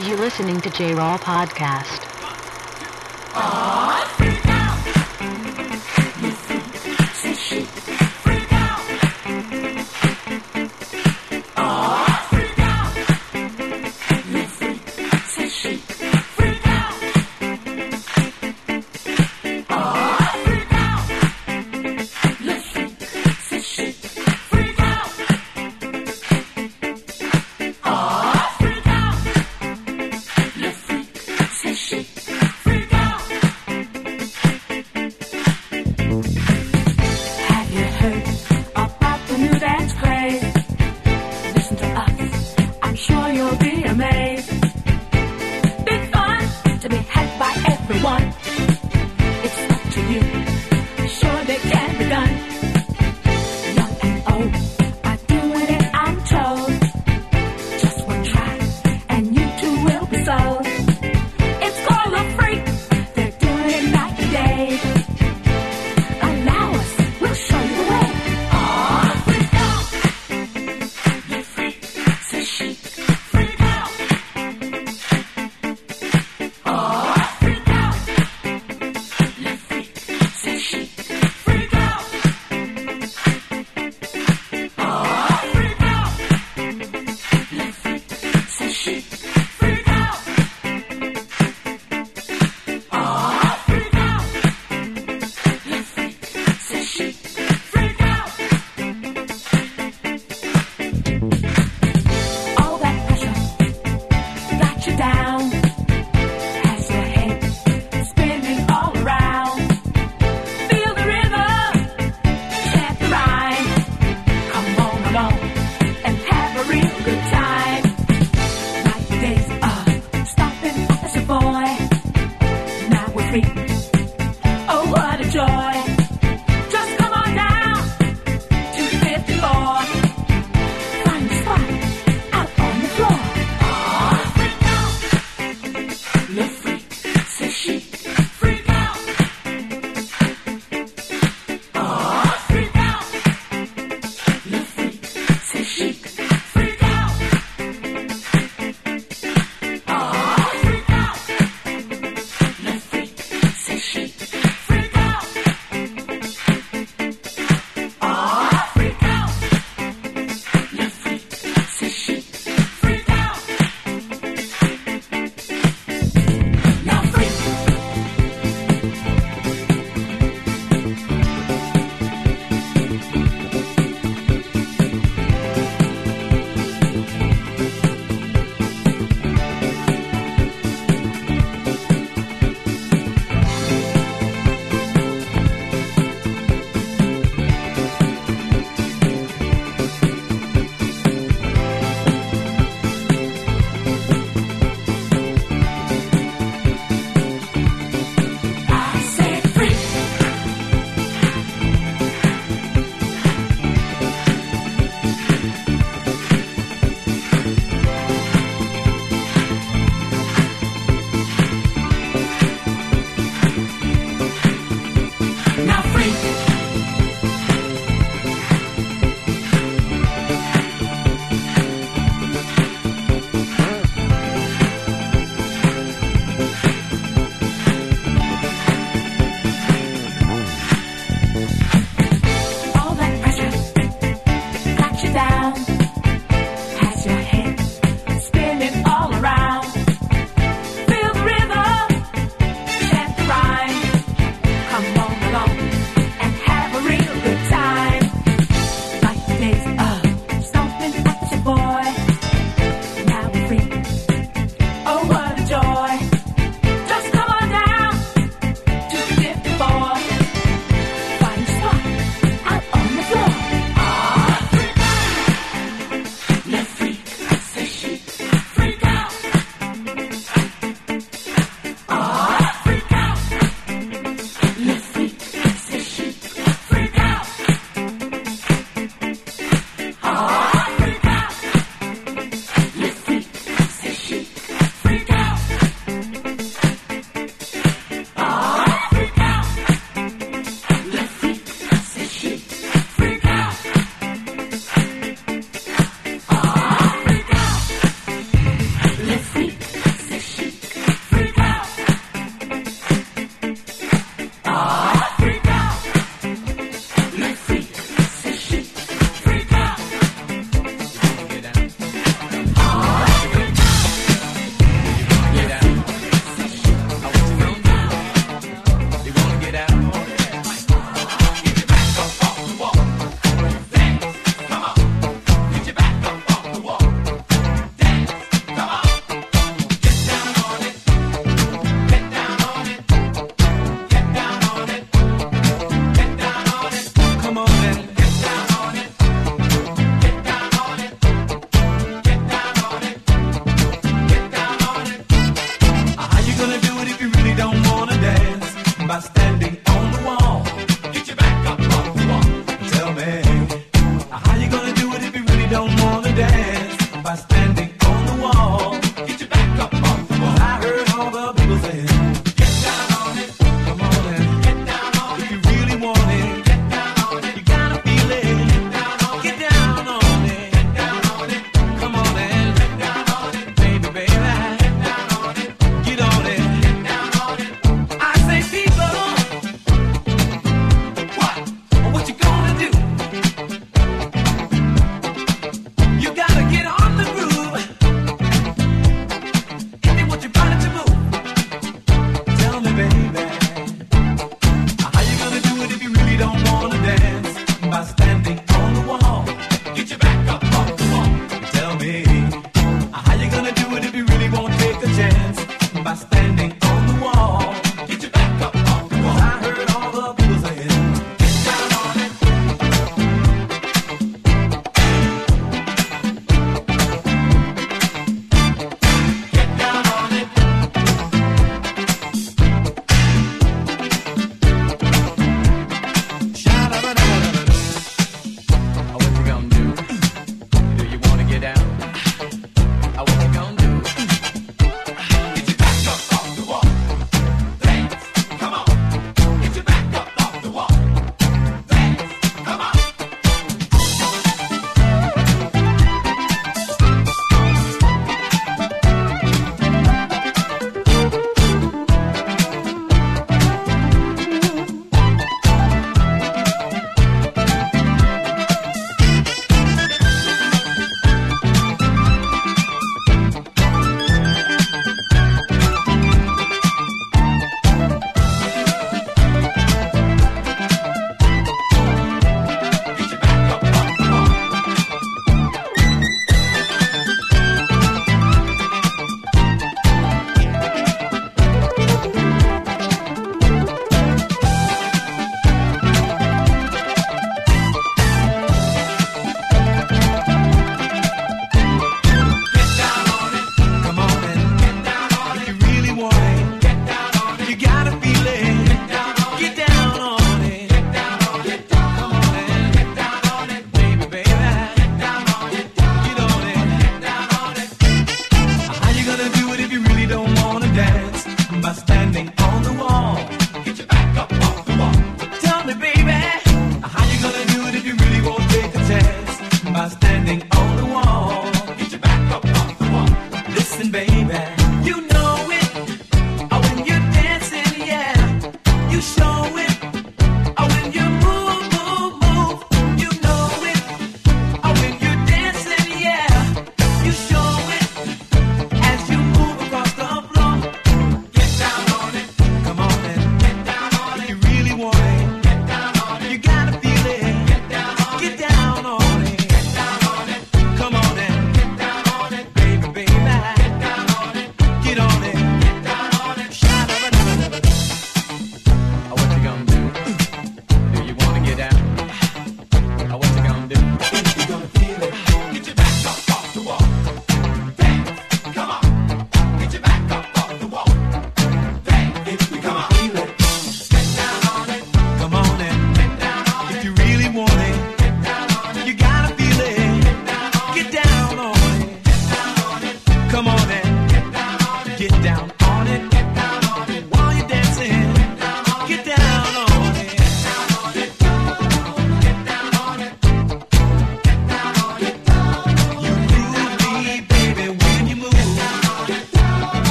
You 0.00 0.16
listening 0.16 0.60
to 0.60 0.70
J 0.70 0.94
Raw 0.94 1.18
Podcast. 1.18 2.07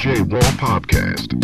J 0.00 0.22
Raw 0.22 0.40
Podcast. 0.56 1.34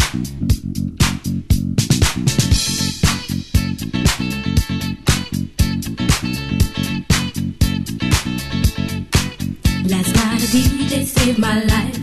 Last 9.85 10.14
night 10.16 10.40
a 10.40 10.47
DJ 10.47 11.05
saved 11.05 11.38
my 11.38 11.64
life. 11.64 11.99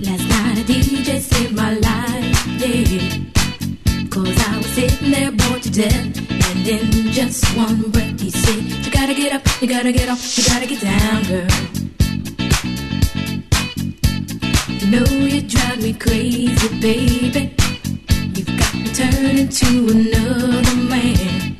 Last 0.00 0.28
night 0.30 0.56
a 0.56 0.64
DJ 0.64 1.20
saved 1.20 1.54
my 1.54 1.74
life, 1.74 2.46
yeah. 2.56 4.08
Cause 4.08 4.48
I 4.48 4.56
was 4.56 4.66
sitting 4.68 5.10
there 5.10 5.30
bored 5.30 5.62
to 5.64 5.70
death. 5.70 6.16
And 6.48 6.66
in 6.66 7.12
just 7.12 7.44
one 7.54 7.90
breath 7.90 8.18
he 8.18 8.30
said, 8.30 8.62
You 8.64 8.90
gotta 8.90 9.12
get 9.12 9.34
up, 9.34 9.42
you 9.60 9.68
gotta 9.68 9.92
get 9.92 10.08
off, 10.08 10.38
you 10.38 10.44
gotta 10.48 10.66
get 10.66 10.80
down, 10.80 11.22
girl. 11.24 11.73
Know 14.94 15.26
you 15.26 15.42
drive 15.42 15.82
me 15.82 15.92
crazy, 15.92 16.68
baby. 16.80 17.54
You've 18.34 18.58
got 18.58 18.74
me 18.74 18.88
turning 18.92 19.48
to 19.48 19.66
another 19.94 20.76
man. 20.76 21.56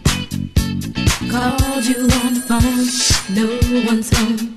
Called 1.31 1.85
you 1.85 2.03
on 2.20 2.35
the 2.35 2.42
phone, 2.49 3.35
no 3.35 3.87
one's 3.87 4.16
home. 4.16 4.54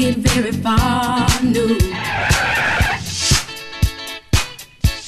Get 0.00 0.16
very 0.16 0.52
far, 0.52 1.28
no. 1.42 1.66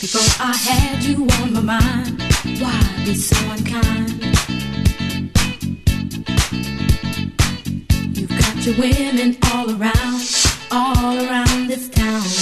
Before 0.01 0.31
I 0.39 0.55
had 0.55 1.03
you 1.03 1.27
on 1.41 1.53
my 1.55 1.61
mind, 1.61 2.21
why 2.61 2.79
be 3.05 3.15
so 3.15 3.37
unkind? 3.53 4.23
You've 8.17 8.37
got 8.39 8.67
your 8.67 8.77
women 8.77 9.39
all 9.51 9.71
around, 9.71 10.21
all 10.71 11.17
around 11.27 11.69
this 11.69 11.89
town. 11.89 12.42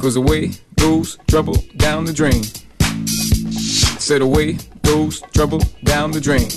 cause 0.00 0.16
away 0.16 0.52
goes 0.76 1.18
trouble 1.28 1.56
down 1.76 2.04
the 2.04 2.12
drain. 2.12 2.42
Said 3.98 4.22
away 4.22 4.58
goes 4.82 5.20
trouble 5.32 5.60
down 5.84 6.10
the 6.10 6.20
drain. 6.20 6.48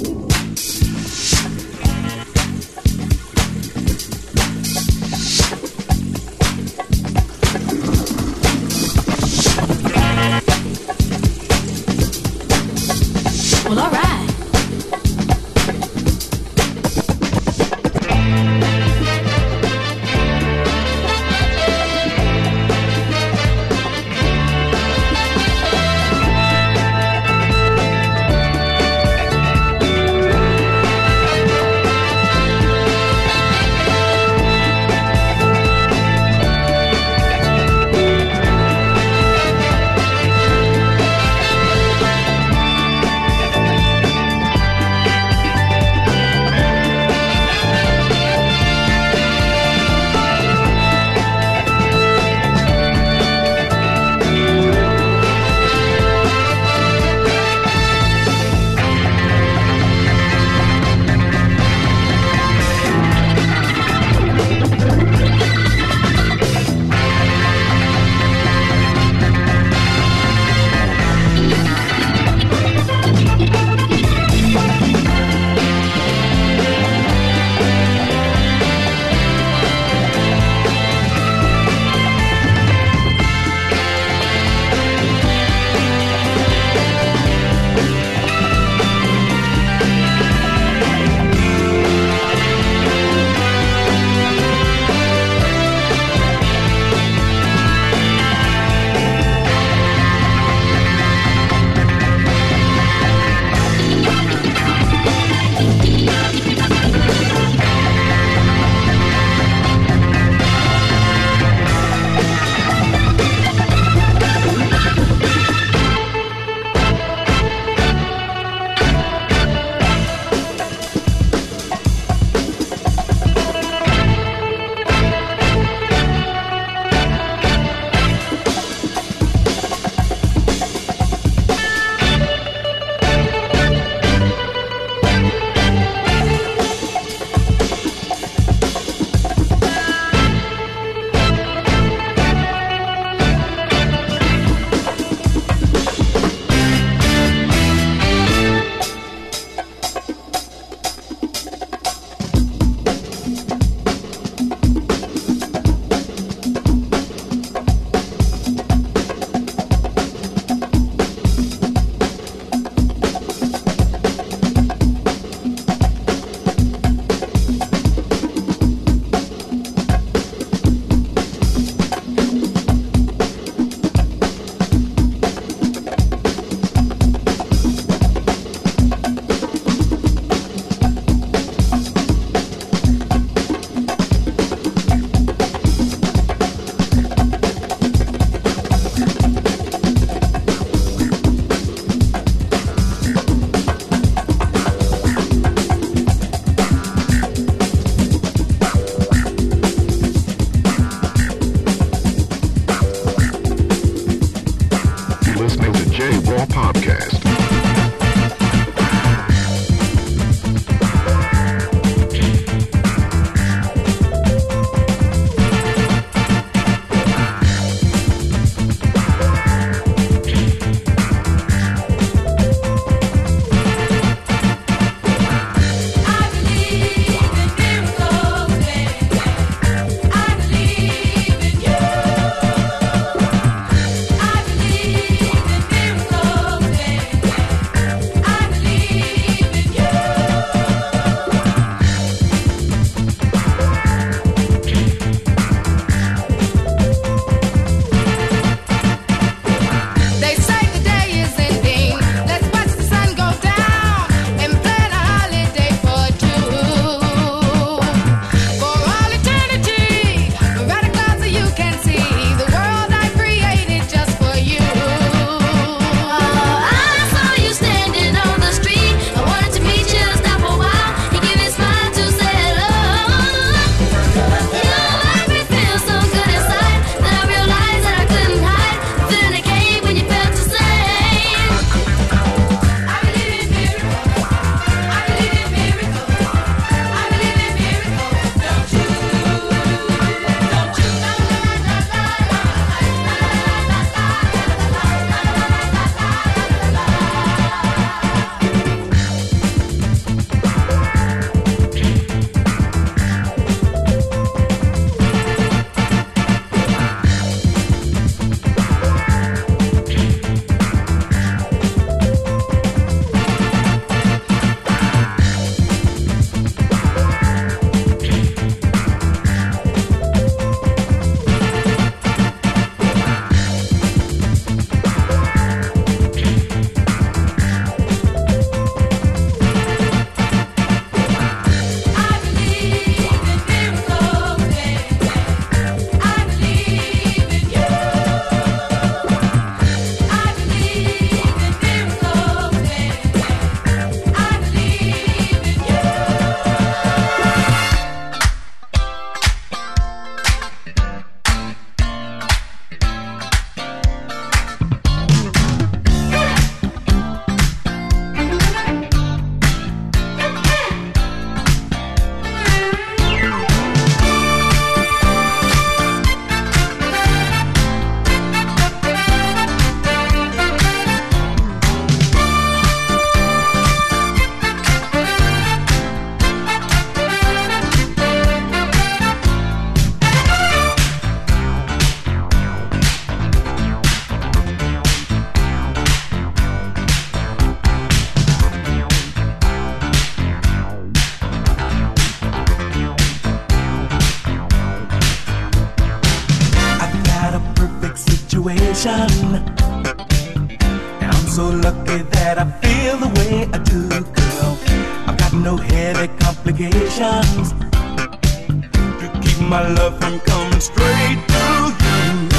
my 409.50 409.68
love, 409.68 409.98
I'm 410.04 410.20
coming 410.20 410.60
straight 410.60 411.20
to 411.34 411.44
you. 411.84 412.30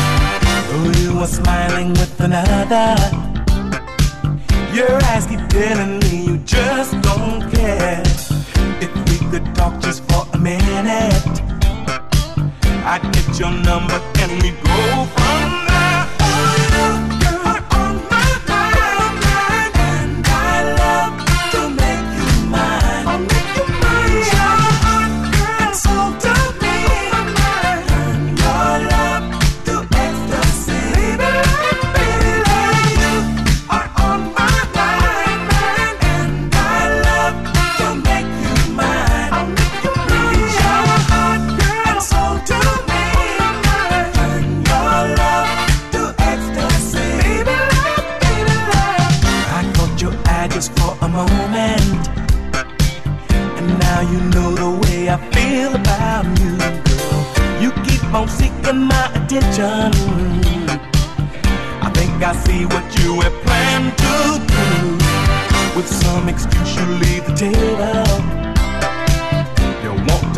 Oh, 0.73 0.93
you 0.99 1.19
are 1.19 1.27
smiling 1.27 1.91
with 1.91 2.21
another. 2.21 2.95
Your 4.73 4.93
eyes 5.11 5.27
keep 5.27 5.45
telling 5.49 5.99
me 5.99 6.25
you 6.27 6.39
just 6.39 6.93
don't 7.03 7.51
care. 7.51 8.03
If 8.81 8.93
we 9.09 9.19
could 9.31 9.55
talk 9.57 9.81
just 9.81 10.05
for 10.05 10.25
a 10.35 10.39
minute, 10.39 11.35
I'd 12.93 13.03
get 13.13 13.41
your 13.41 13.51
number 13.51 14.01
and 14.21 14.43
we 14.43 14.51
go 14.51 15.07
from 15.17 15.60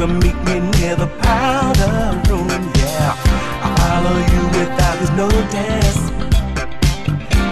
come 0.02 0.18
meet 0.18 0.34
me 0.46 0.58
near 0.80 0.96
the 0.96 1.06
powder 1.22 2.20
room, 2.28 2.48
yeah. 2.74 3.14
I 3.62 3.68
follow 3.78 4.18
you 4.32 4.42
without 4.58 4.98
his 4.98 5.10
notice. 5.10 6.00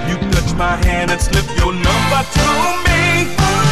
You 0.08 0.16
touch 0.32 0.52
my 0.56 0.74
hand 0.84 1.12
and 1.12 1.20
slip 1.20 1.46
your 1.58 1.72
number 1.72 2.22
to 2.34 2.46
me. 2.86 3.69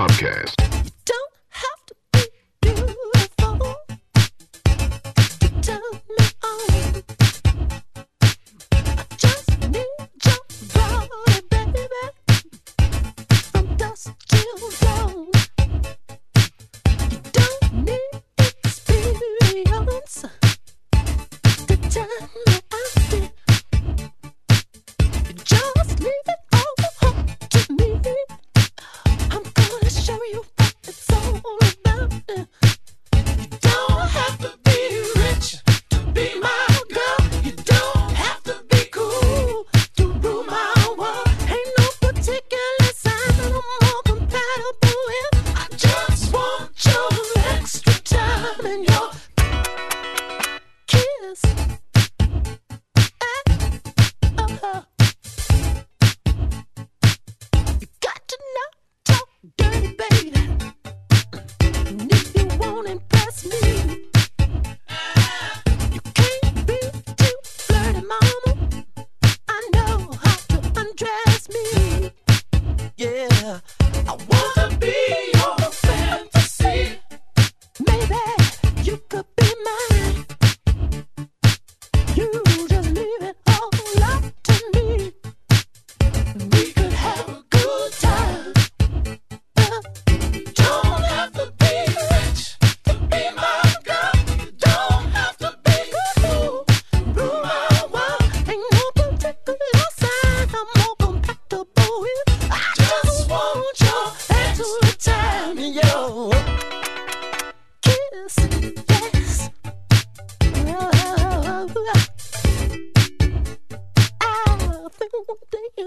Podcast. 0.00 0.49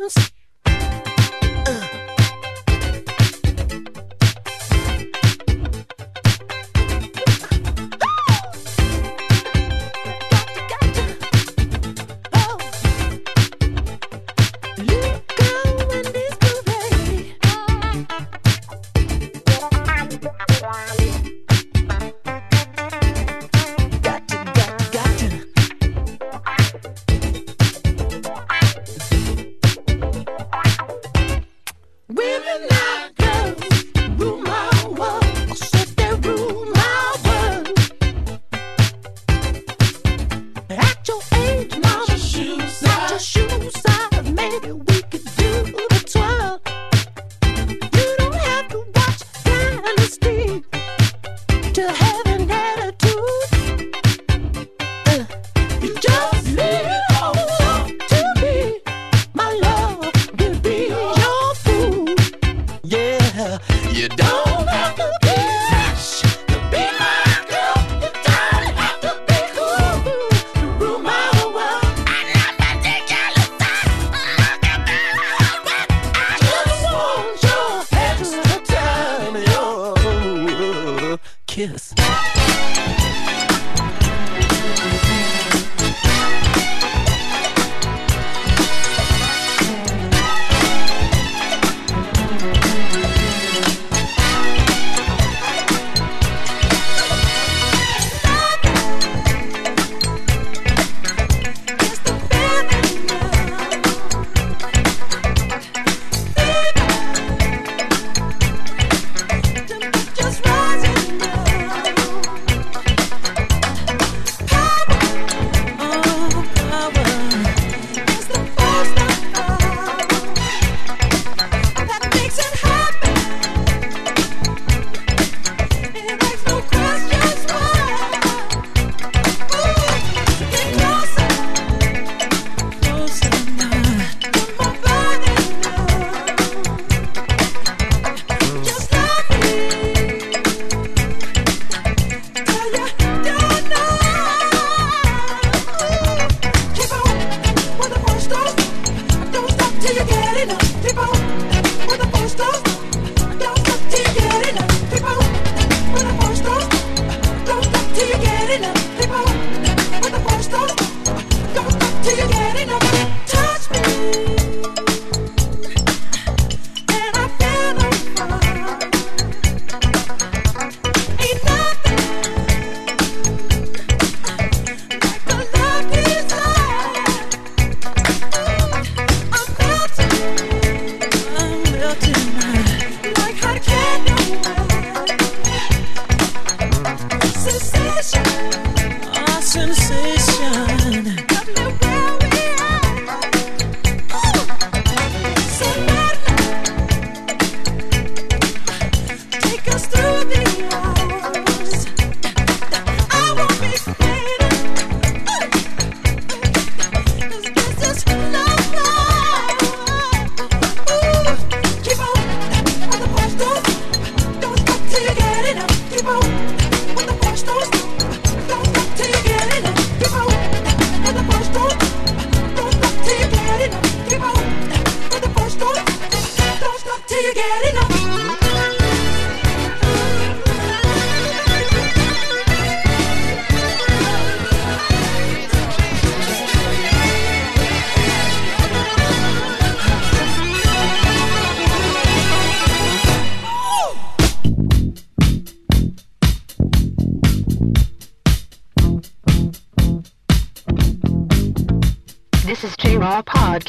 Dance. 0.04 0.43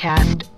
podcast. 0.04 0.53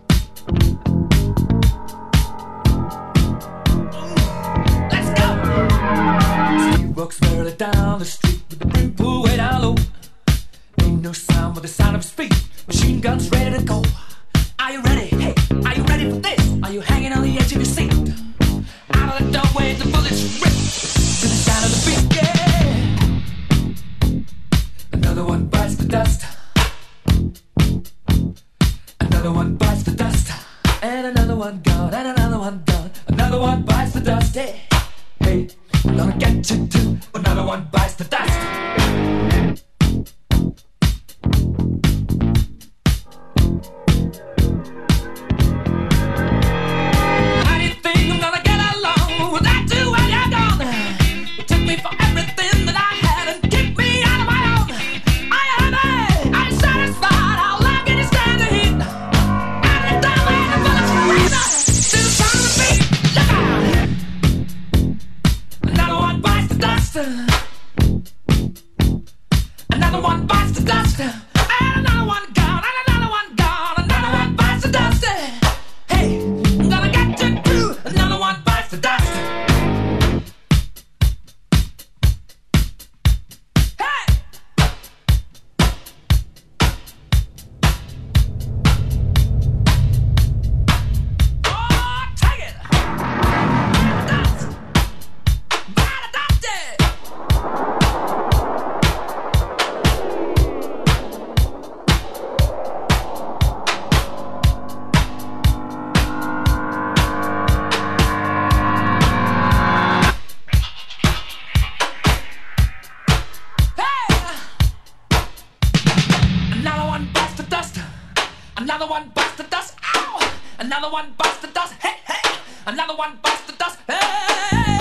Another 118.76 118.92
one 118.92 119.08
bites 119.14 119.36
the 119.36 119.42
dust. 119.44 119.74
Ow! 119.94 120.32
Another 120.58 120.90
one 120.90 121.14
bites 121.16 121.38
the 121.38 121.46
dust. 121.46 121.72
Hey, 121.80 121.96
hey! 122.06 122.36
Another 122.66 122.94
one 122.94 123.18
bites 123.22 123.40
the 123.46 123.54
dust. 123.54 123.78
Hey! 123.88 124.75